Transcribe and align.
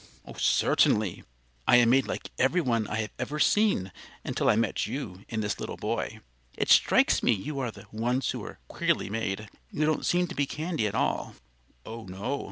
"Certainly; 0.35 1.23
I 1.67 1.75
am 1.75 1.91
made 1.91 2.07
like 2.07 2.31
everyone 2.39 2.87
I 2.87 3.01
have 3.01 3.11
ever 3.19 3.37
seen 3.37 3.91
until 4.23 4.49
I 4.49 4.55
met 4.55 4.87
you 4.87 5.23
and 5.29 5.43
this 5.43 5.59
little 5.59 5.77
boy. 5.77 6.21
It 6.57 6.69
strikes 6.69 7.21
me 7.21 7.33
you 7.33 7.59
are 7.59 7.69
the 7.69 7.85
ones 7.91 8.31
who 8.31 8.43
are 8.43 8.57
queerly 8.67 9.11
made. 9.11 9.47
You 9.71 9.85
don't 9.85 10.03
seem 10.03 10.25
to 10.25 10.33
be 10.35 10.47
candy 10.47 10.87
at 10.87 10.95
all." 10.95 11.35
"Oh 11.85 12.05
no!" 12.05 12.39